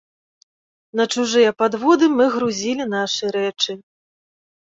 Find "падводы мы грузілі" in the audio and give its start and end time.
1.59-2.83